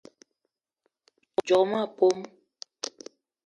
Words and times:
Djock 1.35 1.65
ma 1.71 1.81
pom 1.97 2.17